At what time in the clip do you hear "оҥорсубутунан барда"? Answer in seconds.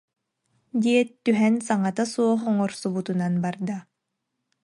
2.51-3.77